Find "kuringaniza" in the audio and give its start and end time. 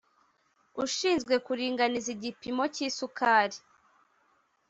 1.45-2.09